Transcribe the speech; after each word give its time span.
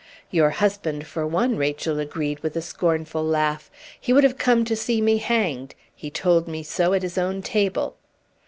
"Your 0.31 0.49
husband, 0.49 1.05
for 1.05 1.27
one!" 1.27 1.57
Rachel 1.57 1.99
agreed, 1.99 2.39
with 2.39 2.55
a 2.55 2.61
scornful 2.63 3.23
laugh. 3.23 3.69
"He 3.99 4.11
would 4.11 4.23
have 4.23 4.35
come 4.39 4.65
to 4.65 4.75
see 4.75 4.99
me 4.99 5.17
hanged; 5.17 5.75
he 5.95 6.09
told 6.09 6.47
me 6.47 6.63
so 6.63 6.93
at 6.93 7.03
his 7.03 7.19
own 7.19 7.43
table." 7.43 7.95